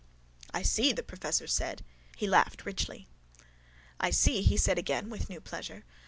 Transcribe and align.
_—I 0.51 0.63
see, 0.63 0.91
the 0.93 1.03
professor 1.03 1.45
said. 1.45 1.85
He 2.17 2.25
laughed 2.25 2.65
richly. 2.65 3.07
—I 3.99 4.09
see, 4.09 4.41
he 4.41 4.57
said 4.57 4.79
again 4.79 5.11
with 5.11 5.29
new 5.29 5.39
pleasure. 5.39 5.83